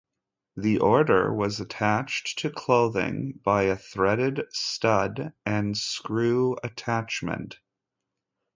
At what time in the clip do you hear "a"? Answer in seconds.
3.65-3.75